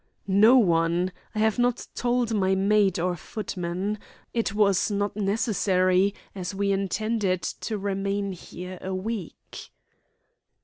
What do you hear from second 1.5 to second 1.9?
not